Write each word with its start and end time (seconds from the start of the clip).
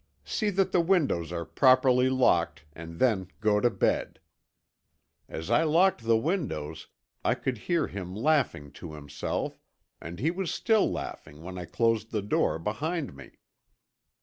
See 0.25 0.49
that 0.49 0.71
the 0.71 0.81
windows 0.81 1.31
are 1.31 1.45
properly 1.45 2.09
locked 2.09 2.65
and 2.73 2.97
then 2.97 3.27
go 3.39 3.59
to 3.59 3.69
bed.' 3.69 4.19
As 5.29 5.51
I 5.51 5.61
locked 5.61 6.05
the 6.05 6.17
windows 6.17 6.87
I 7.23 7.35
could 7.35 7.59
hear 7.69 7.85
him 7.85 8.15
laughing 8.15 8.71
to 8.81 8.93
himself, 8.95 9.59
and 10.01 10.17
he 10.17 10.31
was 10.31 10.51
still 10.51 10.91
laughing 10.91 11.43
when 11.43 11.59
I 11.59 11.65
closed 11.65 12.09
the 12.11 12.23
door 12.23 12.57
behind 12.57 13.15
me." 13.15 13.33